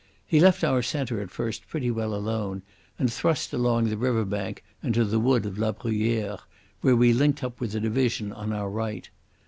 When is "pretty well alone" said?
1.67-2.63